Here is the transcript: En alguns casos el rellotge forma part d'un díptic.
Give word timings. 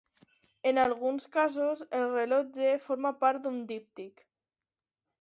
En 0.71 0.79
alguns 0.83 1.27
casos 1.35 1.85
el 1.99 2.07
rellotge 2.15 2.75
forma 2.89 3.15
part 3.23 3.47
d'un 3.47 3.63
díptic. 3.75 4.29